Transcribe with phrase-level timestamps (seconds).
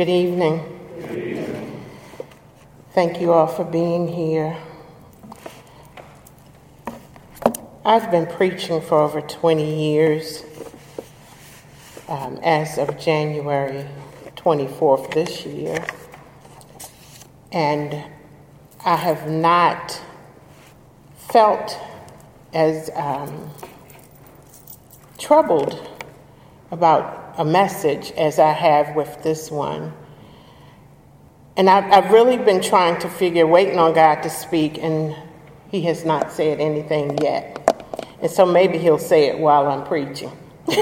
[0.00, 0.62] Good evening.
[2.94, 4.56] Thank you all for being here.
[7.84, 10.42] I've been preaching for over 20 years
[12.08, 13.86] um, as of January
[14.36, 15.84] 24th this year.
[17.52, 18.02] And
[18.82, 20.00] I have not
[21.28, 21.78] felt
[22.54, 23.50] as um,
[25.18, 25.86] troubled
[26.70, 29.92] about a message as I have with this one.
[31.56, 35.16] And I've, I've really been trying to figure, waiting on God to speak, and
[35.70, 37.56] He has not said anything yet.
[38.22, 40.30] And so maybe He'll say it while I'm preaching.
[40.66, 40.76] but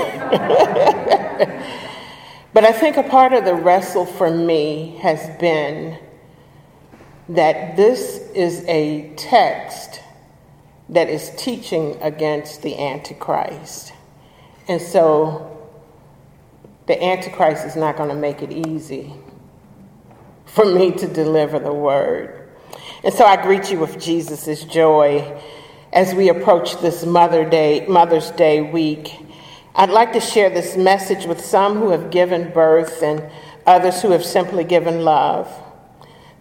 [2.64, 5.98] I think a part of the wrestle for me has been
[7.28, 10.00] that this is a text
[10.88, 13.92] that is teaching against the Antichrist.
[14.66, 15.47] And so
[16.88, 19.12] the Antichrist is not going to make it easy
[20.46, 22.48] for me to deliver the word.
[23.04, 25.40] And so I greet you with Jesus' joy
[25.92, 29.14] as we approach this Mother Day, Mother's Day week.
[29.74, 33.22] I'd like to share this message with some who have given birth and
[33.66, 35.46] others who have simply given love.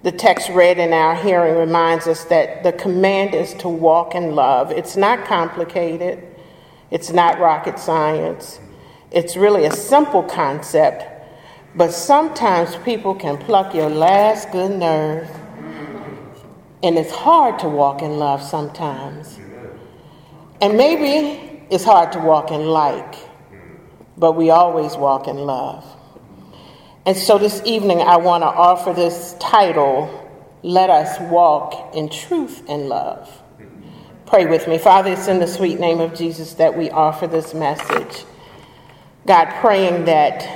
[0.04, 4.34] The text read in our hearing reminds us that the command is to walk in
[4.34, 4.72] love.
[4.72, 6.24] It's not complicated,
[6.90, 8.62] it's not rocket science.
[9.12, 11.04] It's really a simple concept,
[11.76, 15.30] but sometimes people can pluck your last good nerve.
[16.84, 19.40] And it's hard to walk in love sometimes.
[20.62, 23.16] And maybe it's hard to walk in like,
[24.18, 25.86] but we always walk in love.
[27.06, 30.10] And so this evening, I want to offer this title
[30.62, 33.32] Let Us Walk in Truth and Love.
[34.26, 34.78] Pray with me.
[34.78, 38.26] Father, it's in the sweet name of Jesus that we offer this message.
[39.28, 40.48] God, praying that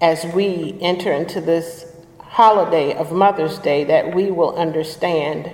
[0.00, 1.86] as we enter into this
[2.18, 5.52] holiday of Mother's Day, that we will understand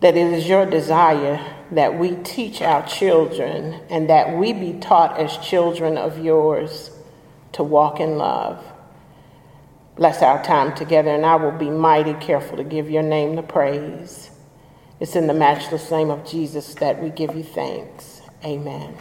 [0.00, 5.16] that it is your desire that we teach our children and that we be taught
[5.18, 6.90] as children of yours
[7.52, 8.64] to walk in love.
[9.96, 13.42] Bless our time together, and I will be mighty careful to give your name the
[13.42, 14.30] praise.
[14.98, 18.22] It's in the matchless name of Jesus that we give you thanks.
[18.44, 18.96] Amen.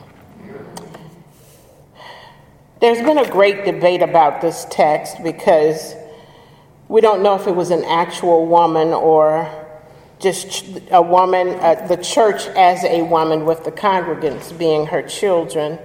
[2.80, 5.96] There's been a great debate about this text because
[6.88, 9.50] we don't know if it was an actual woman or
[10.20, 15.80] just a woman, uh, the church as a woman, with the congregants being her children.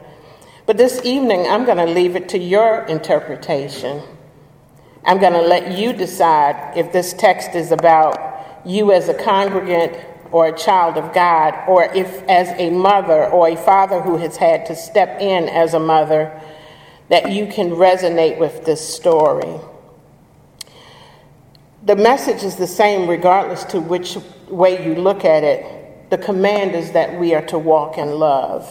[0.66, 4.02] But this evening, I'm going to leave it to your interpretation.
[5.02, 9.96] I'm going to let you decide if this text is about you as a congregant
[10.30, 14.36] or a child of God, or if as a mother or a father who has
[14.36, 16.38] had to step in as a mother,
[17.08, 19.60] that you can resonate with this story.
[21.84, 24.16] The message is the same regardless to which
[24.48, 26.10] way you look at it.
[26.10, 28.68] The command is that we are to walk in love.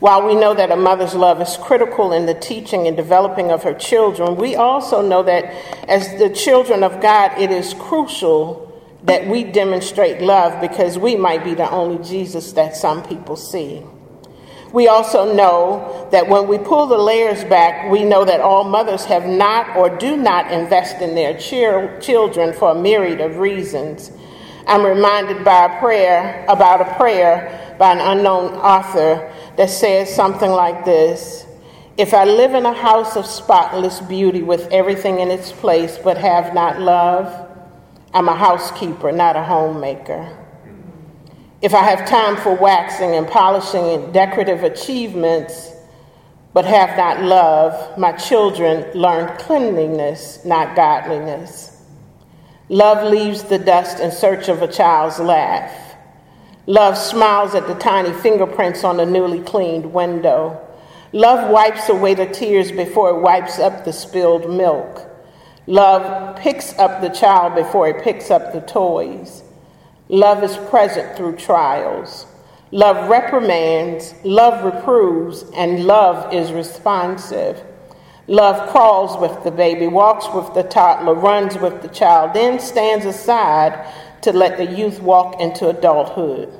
[0.00, 3.62] While we know that a mother's love is critical in the teaching and developing of
[3.62, 5.44] her children, we also know that
[5.88, 8.62] as the children of God, it is crucial
[9.04, 13.82] that we demonstrate love because we might be the only Jesus that some people see.
[14.72, 19.04] We also know that when we pull the layers back, we know that all mothers
[19.04, 24.10] have not or do not invest in their children for a myriad of reasons.
[24.66, 30.50] I'm reminded by a prayer about a prayer by an unknown author that says something
[30.50, 31.46] like this
[31.96, 36.18] If I live in a house of spotless beauty with everything in its place but
[36.18, 37.48] have not love,
[38.12, 40.45] I'm a housekeeper, not a homemaker.
[41.62, 45.72] If I have time for waxing and polishing and decorative achievements,
[46.52, 51.82] but have not love, my children learn cleanliness, not godliness.
[52.68, 55.94] Love leaves the dust in search of a child's laugh.
[56.66, 60.60] Love smiles at the tiny fingerprints on the newly cleaned window.
[61.12, 65.08] Love wipes away the tears before it wipes up the spilled milk.
[65.66, 69.42] Love picks up the child before it picks up the toys.
[70.08, 72.26] Love is present through trials.
[72.70, 77.62] Love reprimands, love reproves, and love is responsive.
[78.28, 83.04] Love crawls with the baby, walks with the toddler, runs with the child, then stands
[83.04, 83.86] aside
[84.22, 86.52] to let the youth walk into adulthood.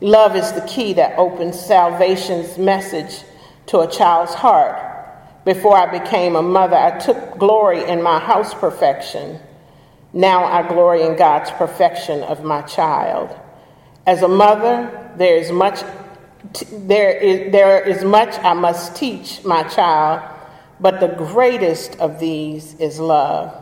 [0.00, 3.22] Love is the key that opens salvation's message
[3.66, 4.78] to a child's heart.
[5.44, 9.38] Before I became a mother, I took glory in my house perfection.
[10.12, 13.34] Now I glory in God's perfection of my child.
[14.06, 15.82] As a mother, there is much
[16.72, 20.28] there is, there is much I must teach my child
[20.82, 23.56] but the greatest of these is love.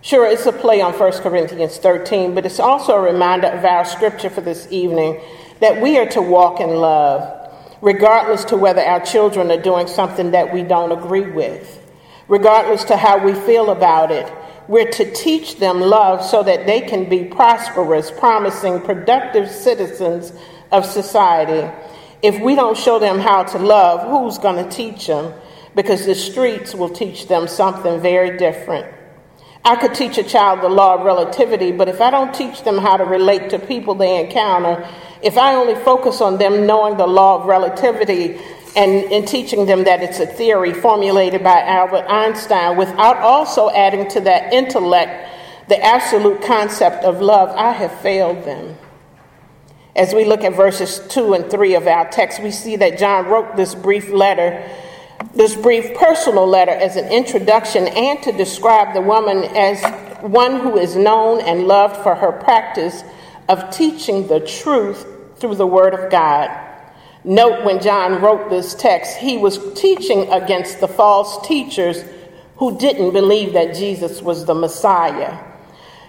[0.00, 3.84] Sure, it's a play on 1 Corinthians 13, but it's also a reminder of our
[3.84, 5.20] scripture for this evening
[5.60, 7.52] that we are to walk in love,
[7.82, 11.84] regardless to whether our children are doing something that we don't agree with,
[12.28, 14.32] regardless to how we feel about it.
[14.68, 20.32] We're to teach them love so that they can be prosperous, promising, productive citizens
[20.70, 21.70] of society.
[22.22, 25.32] If we don't show them how to love, who's going to teach them?
[25.74, 28.94] Because the streets will teach them something very different.
[29.64, 32.78] I could teach a child the law of relativity, but if I don't teach them
[32.78, 34.88] how to relate to people they encounter,
[35.22, 38.38] if I only focus on them knowing the law of relativity
[38.78, 44.08] and, in teaching them that it's a theory formulated by Albert Einstein without also adding
[44.10, 45.28] to that intellect
[45.68, 48.76] the absolute concept of love, I have failed them.
[49.96, 53.26] As we look at verses 2 and 3 of our text, we see that John
[53.26, 54.70] wrote this brief letter
[55.34, 59.82] this brief personal letter as an introduction and to describe the woman as
[60.20, 63.02] one who is known and loved for her practice
[63.48, 66.67] of teaching the truth through the Word of God.
[67.24, 72.04] Note when John wrote this text, he was teaching against the false teachers
[72.56, 75.38] who didn't believe that Jesus was the Messiah.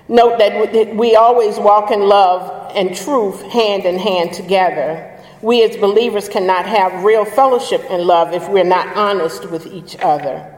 [0.08, 5.06] Note that we always walk in love and truth hand in hand together.
[5.42, 9.96] We as believers cannot have real fellowship and love if we're not honest with each
[10.00, 10.56] other.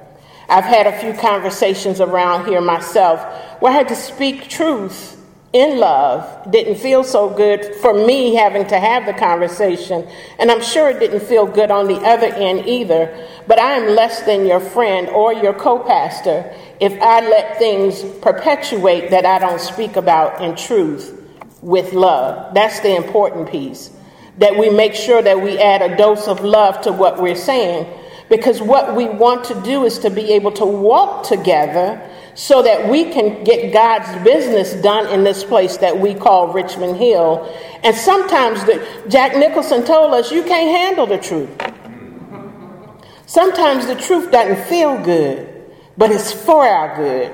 [0.50, 3.22] I've had a few conversations around here myself
[3.62, 5.21] where I had to speak truth
[5.54, 6.52] in love.
[6.52, 10.08] Didn't feel so good for me having to have the conversation,
[10.40, 13.28] and I'm sure it didn't feel good on the other end either.
[13.48, 18.04] But I am less than your friend or your co pastor if I let things
[18.22, 21.18] perpetuate that I don't speak about in truth
[21.62, 22.54] with love.
[22.54, 23.92] That's the important piece
[24.38, 27.86] that we make sure that we add a dose of love to what we're saying.
[28.30, 32.02] Because what we want to do is to be able to walk together
[32.36, 36.98] so that we can get God's business done in this place that we call Richmond
[36.98, 37.54] Hill.
[37.84, 41.50] And sometimes the, Jack Nicholson told us you can't handle the truth.
[43.26, 47.34] Sometimes the truth doesn't feel good, but it's for our good.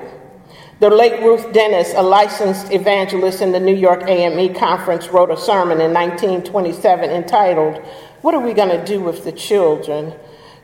[0.80, 5.36] The late Ruth Dennis, a licensed evangelist in the New York AME conference, wrote a
[5.36, 7.84] sermon in 1927 entitled,
[8.22, 10.14] What Are We Going to Do with the Children?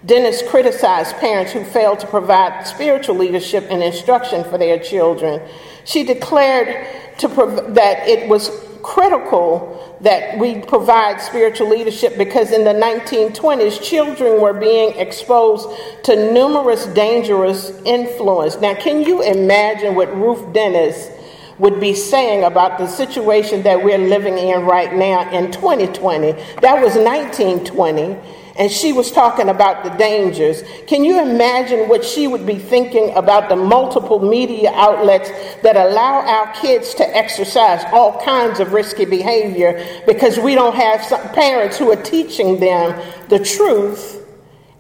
[0.07, 5.41] Dennis criticized parents who failed to provide spiritual leadership and instruction for their children.
[5.85, 6.87] She declared
[7.19, 8.51] prov- that it was
[8.83, 15.67] critical that we provide spiritual leadership because in the 1920s, children were being exposed
[16.05, 18.61] to numerous dangerous influence.
[18.61, 21.11] Now, can you imagine what Ruth Dennis
[21.59, 26.33] would be saying about the situation that we're living in right now in 2020?
[26.61, 28.19] That was 1920
[28.57, 30.63] and she was talking about the dangers.
[30.87, 35.31] Can you imagine what she would be thinking about the multiple media outlets
[35.63, 41.01] that allow our kids to exercise all kinds of risky behavior because we don't have
[41.33, 44.25] parents who are teaching them the truth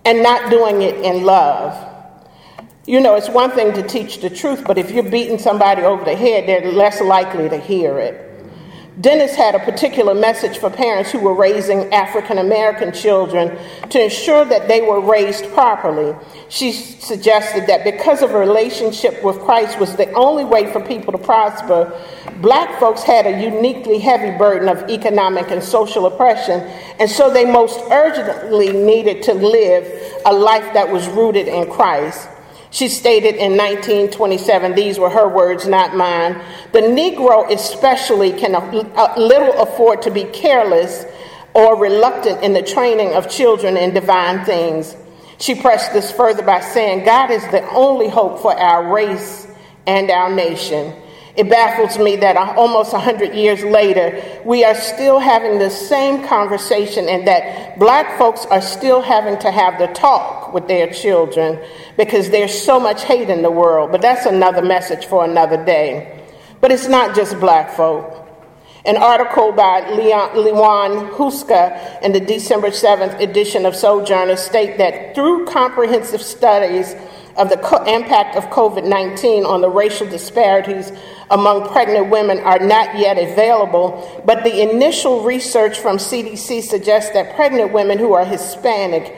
[0.04, 1.90] and not doing it in love?
[2.86, 6.04] You know, it's one thing to teach the truth, but if you're beating somebody over
[6.04, 8.33] the head, they're less likely to hear it.
[9.00, 13.58] Dennis had a particular message for parents who were raising African American children
[13.90, 16.14] to ensure that they were raised properly.
[16.48, 21.10] She suggested that because of a relationship with Christ was the only way for people
[21.10, 22.00] to prosper,
[22.40, 26.60] black folks had a uniquely heavy burden of economic and social oppression,
[27.00, 32.28] and so they most urgently needed to live a life that was rooted in Christ.
[32.74, 36.42] She stated in 1927, these were her words, not mine.
[36.72, 38.54] The Negro, especially, can
[39.16, 41.04] little afford to be careless
[41.54, 44.96] or reluctant in the training of children in divine things.
[45.38, 49.46] She pressed this further by saying, God is the only hope for our race
[49.86, 51.00] and our nation.
[51.36, 56.26] It baffles me that uh, almost 100 years later, we are still having the same
[56.26, 61.60] conversation and that black folks are still having to have the talk with their children
[61.98, 63.92] because there's so much hate in the world.
[63.92, 66.24] But that's another message for another day.
[66.60, 68.20] But it's not just black folk.
[68.86, 75.46] An article by Liuan, Huska in the December 7th edition of Sojourner state that through
[75.46, 76.94] comprehensive studies
[77.36, 80.92] of the co- impact of COVID 19 on the racial disparities
[81.30, 87.34] among pregnant women are not yet available, but the initial research from CDC suggests that
[87.34, 89.16] pregnant women who are Hispanic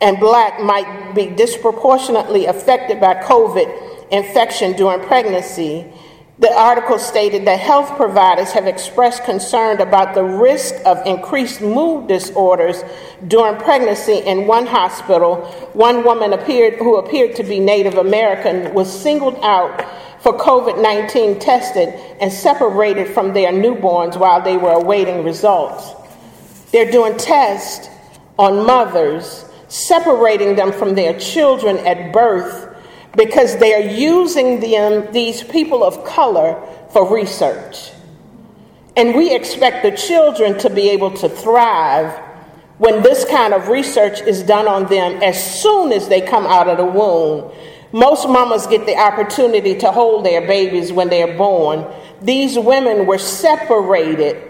[0.00, 5.86] and black might be disproportionately affected by COVID infection during pregnancy.
[6.38, 12.08] The article stated that health providers have expressed concern about the risk of increased mood
[12.08, 12.82] disorders
[13.28, 15.44] during pregnancy in one hospital.
[15.74, 19.84] One woman appeared, who appeared to be Native American was singled out
[20.22, 21.88] for COVID 19 tested
[22.20, 25.92] and separated from their newborns while they were awaiting results.
[26.72, 27.90] They're doing tests
[28.38, 32.76] on mothers, separating them from their children at birth
[33.16, 36.60] because they are using them, um, these people of color
[36.92, 37.92] for research.
[38.96, 42.18] And we expect the children to be able to thrive
[42.78, 46.68] when this kind of research is done on them as soon as they come out
[46.68, 47.52] of the womb.
[47.92, 51.86] Most mamas get the opportunity to hold their babies when they're born.
[52.22, 54.49] These women were separated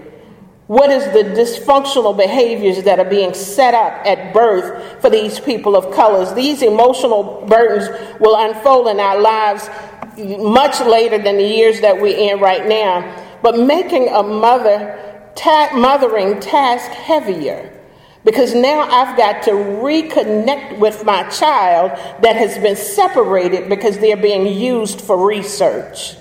[0.71, 5.75] what is the dysfunctional behaviors that are being set up at birth for these people
[5.75, 6.33] of colors?
[6.33, 7.89] These emotional burdens
[8.21, 9.69] will unfold in our lives
[10.17, 13.03] much later than the years that we're in right now.
[13.43, 17.77] But making a mother ta- mothering task heavier
[18.25, 24.17] because now I've got to reconnect with my child that has been separated because they're
[24.17, 26.15] being used for research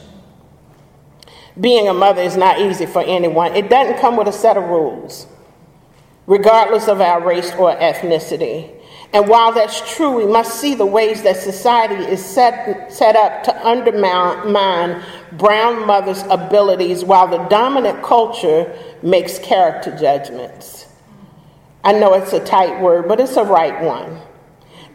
[1.60, 3.56] being a mother is not easy for anyone.
[3.56, 5.28] It doesn't come with a set of rules,
[6.28, 8.76] regardless of our race or ethnicity.
[9.12, 13.44] And while that's true, we must see the ways that society is set, set up
[13.44, 20.86] to undermine brown mothers' abilities while the dominant culture makes character judgments.
[21.84, 24.22] I know it's a tight word, but it's a right one.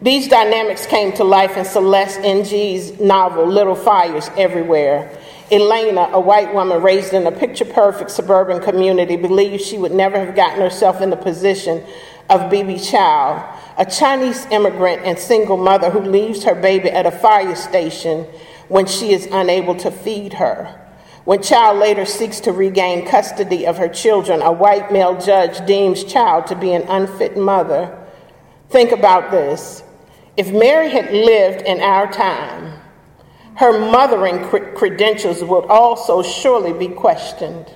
[0.05, 5.09] These dynamics came to life in Celeste Ng's novel, Little Fires Everywhere.
[5.49, 10.23] Elena, a white woman raised in a picture perfect suburban community, believed she would never
[10.23, 11.83] have gotten herself in the position
[12.29, 17.11] of Bebe Chow, a Chinese immigrant and single mother who leaves her baby at a
[17.11, 18.25] fire station
[18.67, 20.87] when she is unable to feed her.
[21.23, 26.03] When Chow later seeks to regain custody of her children, a white male judge deems
[26.03, 27.97] Chow to be an unfit mother.
[28.69, 29.81] Think about this.
[30.37, 32.79] If Mary had lived in our time,
[33.55, 34.43] her mothering
[34.75, 37.73] credentials would also surely be questioned.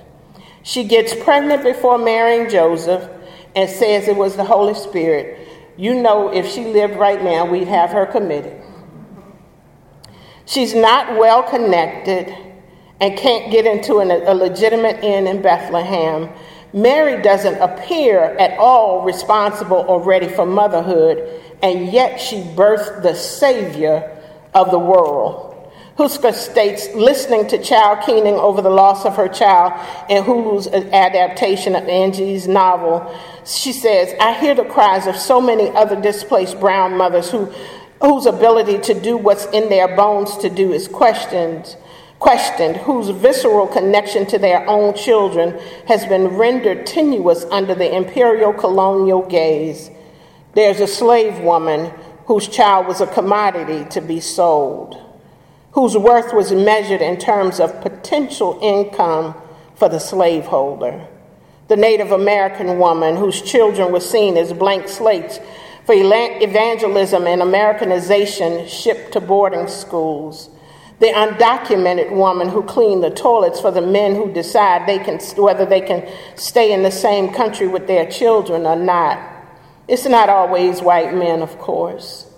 [0.62, 3.08] She gets pregnant before marrying Joseph
[3.56, 5.48] and says it was the Holy Spirit.
[5.78, 8.60] You know, if she lived right now, we'd have her committed.
[10.44, 12.36] She's not well connected
[13.00, 16.28] and can't get into an, a legitimate inn in Bethlehem.
[16.74, 23.14] Mary doesn't appear at all responsible or ready for motherhood, and yet she birthed the
[23.14, 24.16] Savior
[24.54, 25.50] of the world.
[26.00, 29.74] Huska states, listening to Chow keening over the loss of her child
[30.08, 33.14] in Hulu's adaptation of Angie's novel,
[33.44, 37.52] she says, I hear the cries of so many other displaced brown mothers who,
[38.00, 41.76] whose ability to do what's in their bones to do is questioned,
[42.18, 48.54] questioned, whose visceral connection to their own children has been rendered tenuous under the imperial
[48.54, 49.90] colonial gaze.
[50.54, 51.92] There's a slave woman
[52.26, 55.10] whose child was a commodity to be sold
[55.72, 59.34] whose worth was measured in terms of potential income
[59.76, 61.06] for the slaveholder.
[61.68, 65.38] The Native American woman whose children were seen as blank slates
[65.84, 70.50] for evangelism and Americanization shipped to boarding schools.
[70.98, 75.64] The undocumented woman who cleaned the toilets for the men who decide they can, whether
[75.64, 79.29] they can stay in the same country with their children or not.
[79.90, 82.32] It's not always white men, of course.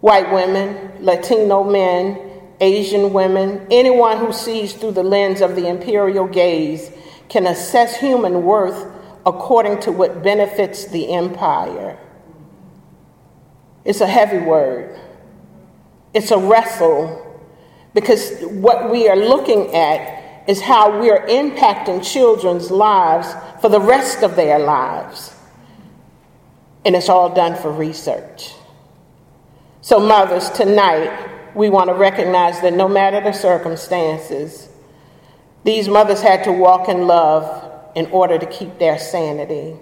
[0.00, 2.18] White women, Latino men,
[2.60, 6.90] Asian women, anyone who sees through the lens of the imperial gaze
[7.28, 8.84] can assess human worth
[9.24, 12.00] according to what benefits the empire.
[13.84, 14.98] It's a heavy word.
[16.12, 17.40] It's a wrestle
[17.94, 23.80] because what we are looking at is how we are impacting children's lives for the
[23.80, 25.36] rest of their lives.
[26.84, 28.52] And it's all done for research.
[29.80, 34.68] So, mothers, tonight, we want to recognize that no matter the circumstances,
[35.64, 39.76] these mothers had to walk in love in order to keep their sanity.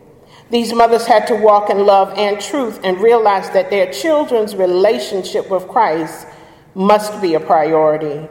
[0.50, 5.48] These mothers had to walk in love and truth and realize that their children's relationship
[5.48, 6.26] with Christ
[6.74, 8.28] must be a priority.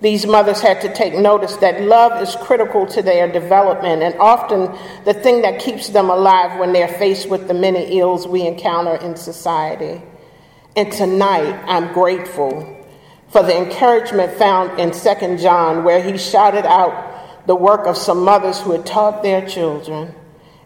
[0.00, 4.74] These mothers had to take notice that love is critical to their development and often
[5.04, 8.94] the thing that keeps them alive when they're faced with the many ills we encounter
[8.94, 10.00] in society.
[10.74, 12.78] And tonight, I'm grateful
[13.28, 18.24] for the encouragement found in 2 John, where he shouted out the work of some
[18.24, 20.14] mothers who had taught their children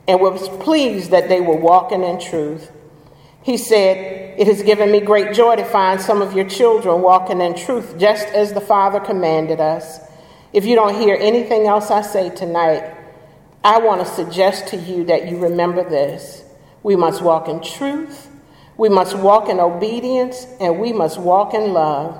[0.06, 2.70] and was pleased that they were walking in truth.
[3.44, 7.42] He said, It has given me great joy to find some of your children walking
[7.42, 10.00] in truth, just as the Father commanded us.
[10.54, 12.90] If you don't hear anything else I say tonight,
[13.62, 16.42] I want to suggest to you that you remember this.
[16.82, 18.30] We must walk in truth,
[18.78, 22.16] we must walk in obedience, and we must walk in love.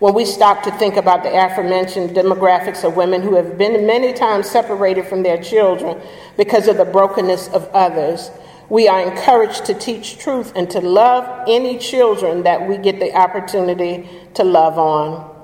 [0.00, 4.12] When we stop to think about the aforementioned demographics of women who have been many
[4.12, 5.98] times separated from their children
[6.36, 8.30] because of the brokenness of others,
[8.70, 13.14] we are encouraged to teach truth and to love any children that we get the
[13.14, 15.34] opportunity to love on.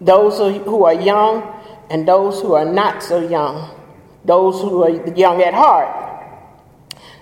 [0.00, 1.42] Those who are young
[1.90, 3.70] and those who are not so young,
[4.24, 6.10] those who are young at heart.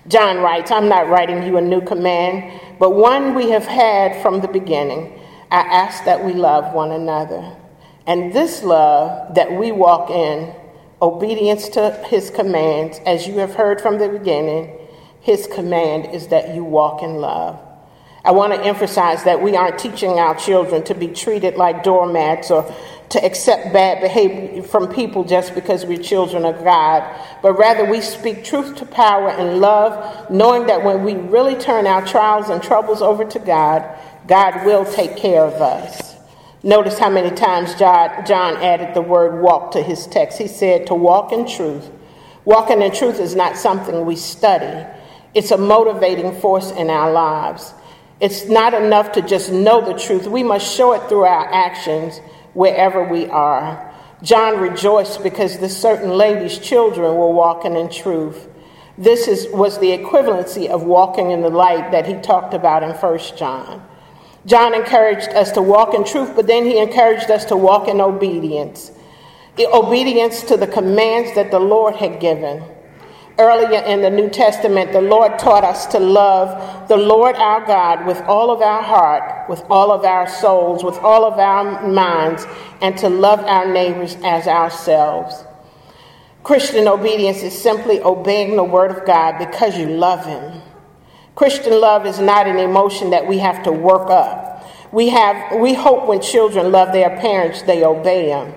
[0.09, 4.41] John writes, I'm not writing you a new command, but one we have had from
[4.41, 5.13] the beginning.
[5.51, 7.57] I ask that we love one another.
[8.07, 10.55] And this love that we walk in,
[11.03, 14.80] obedience to his commands, as you have heard from the beginning,
[15.21, 17.61] his command is that you walk in love.
[18.25, 22.51] I want to emphasize that we aren't teaching our children to be treated like doormats
[22.51, 22.75] or
[23.11, 27.03] to accept bad behavior from people just because we're children of God,
[27.43, 31.87] but rather we speak truth to power and love, knowing that when we really turn
[31.87, 33.89] our trials and troubles over to God,
[34.29, 36.15] God will take care of us.
[36.63, 40.39] Notice how many times John added the word walk to his text.
[40.39, 41.91] He said to walk in truth.
[42.45, 44.87] Walking in truth is not something we study.
[45.35, 47.73] It's a motivating force in our lives.
[48.21, 50.27] It's not enough to just know the truth.
[50.27, 52.19] We must show it through our actions
[52.53, 53.91] wherever we are.
[54.23, 58.49] John rejoiced because this certain lady's children were walking in truth.
[58.99, 62.91] This is, was the equivalency of walking in the light that he talked about in
[62.91, 63.87] 1 John.
[64.45, 68.01] John encouraged us to walk in truth, but then he encouraged us to walk in
[68.01, 68.91] obedience.
[69.59, 72.63] Obedience to the commands that the Lord had given.
[73.41, 78.07] Earlier in the New Testament, the Lord taught us to love the Lord our God
[78.07, 82.45] with all of our heart, with all of our souls, with all of our minds,
[82.83, 85.43] and to love our neighbors as ourselves.
[86.43, 90.61] Christian obedience is simply obeying the Word of God because you love Him.
[91.35, 94.69] Christian love is not an emotion that we have to work up.
[94.93, 98.53] We, have, we hope when children love their parents, they obey them.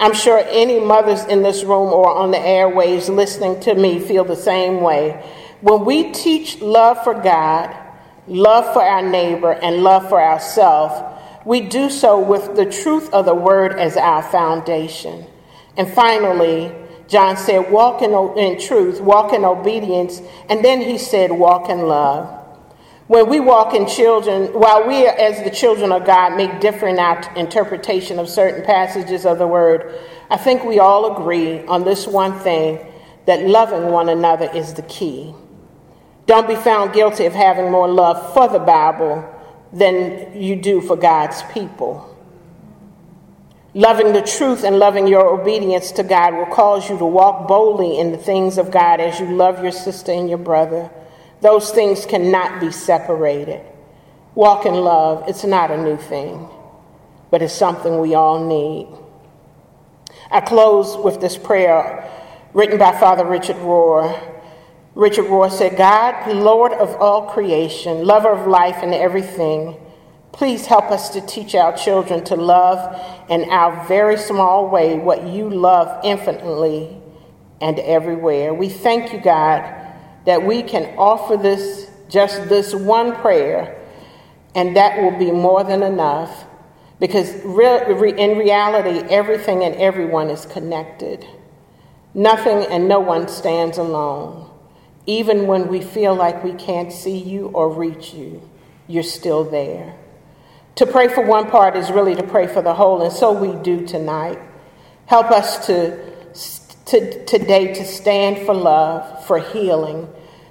[0.00, 4.24] I'm sure any mothers in this room or on the airwaves listening to me feel
[4.24, 5.24] the same way.
[5.60, 7.76] When we teach love for God,
[8.28, 10.94] love for our neighbor, and love for ourselves,
[11.44, 15.26] we do so with the truth of the word as our foundation.
[15.76, 16.72] And finally,
[17.08, 21.88] John said, walk in, in truth, walk in obedience, and then he said, walk in
[21.88, 22.37] love.
[23.08, 26.98] When we walk in children, while we, as the children of God, make different
[27.38, 32.38] interpretation of certain passages of the word, I think we all agree on this one
[32.40, 32.86] thing
[33.24, 35.34] that loving one another is the key.
[36.26, 39.24] Don't be found guilty of having more love for the Bible
[39.72, 42.14] than you do for God's people.
[43.72, 47.98] Loving the truth and loving your obedience to God will cause you to walk boldly
[47.98, 50.90] in the things of God as you love your sister and your brother.
[51.40, 53.64] Those things cannot be separated.
[54.34, 56.48] Walk in love, it's not a new thing,
[57.30, 58.88] but it's something we all need.
[60.30, 62.08] I close with this prayer
[62.54, 64.20] written by Father Richard Rohr.
[64.94, 69.76] Richard Rohr said, God, Lord of all creation, lover of life and everything,
[70.32, 75.26] please help us to teach our children to love in our very small way what
[75.26, 76.96] you love infinitely
[77.60, 78.52] and everywhere.
[78.54, 79.87] We thank you, God
[80.28, 83.82] that we can offer this, just this one prayer,
[84.54, 86.44] and that will be more than enough.
[87.00, 91.24] Because in reality, everything and everyone is connected.
[92.12, 94.50] Nothing and no one stands alone.
[95.06, 98.46] Even when we feel like we can't see you or reach you,
[98.86, 99.96] you're still there.
[100.74, 103.56] To pray for one part is really to pray for the whole, and so we
[103.62, 104.38] do tonight.
[105.06, 105.96] Help us to,
[106.84, 110.06] to today to stand for love, for healing,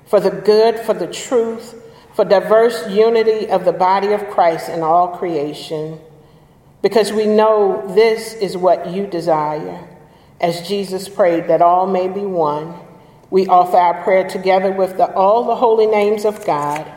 [0.08, 1.76] for the good, for the truth,
[2.16, 6.00] for diverse unity of the body of Christ in all creation,
[6.82, 9.88] because we know this is what you desire.
[10.40, 12.76] As Jesus prayed that all may be one,
[13.30, 16.90] we offer our prayer together with the, all the holy names of God.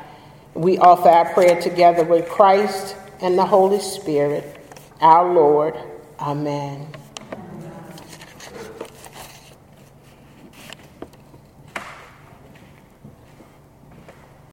[0.54, 4.56] We offer our prayer together with Christ and the Holy Spirit,
[5.00, 5.74] our Lord.
[6.20, 6.99] Amen.